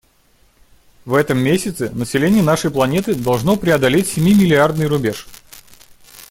[1.05, 5.27] В этом месяце население нашей планеты должно преодолеть семи миллиардный рубеж.